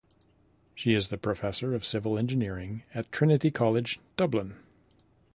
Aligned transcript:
She 0.73 0.95
is 0.95 1.09
the 1.09 1.17
Professor 1.19 1.75
of 1.75 1.85
Civil 1.85 2.17
Engineering 2.17 2.81
at 2.95 3.11
Trinity 3.11 3.51
College 3.51 3.99
Dublin. 4.17 4.55